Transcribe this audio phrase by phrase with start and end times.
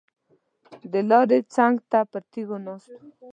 [0.91, 2.99] د لارې څنګ ته پر تیږو ناست وو.